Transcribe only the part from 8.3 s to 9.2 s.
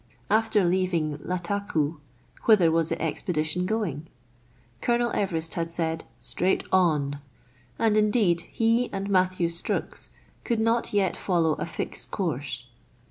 he and